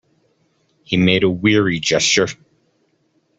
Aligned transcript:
He 0.83 0.97
made 0.97 1.21
a 1.21 1.29
weary 1.29 1.79
gesture. 1.79 2.25